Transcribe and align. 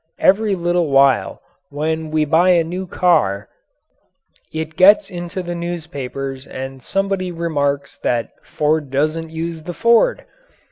Every 0.17 0.55
little 0.55 0.89
while 0.89 1.43
when 1.69 2.09
we 2.09 2.25
buy 2.25 2.49
a 2.53 2.63
new 2.63 2.87
car 2.87 3.47
it 4.51 4.75
gets 4.75 5.11
into 5.11 5.43
the 5.43 5.53
newspapers 5.53 6.47
and 6.47 6.81
somebody 6.81 7.31
remarks 7.31 7.97
that 7.97 8.31
Ford 8.41 8.89
doesn't 8.89 9.29
use 9.29 9.61
the 9.61 9.75
Ford. 9.75 10.25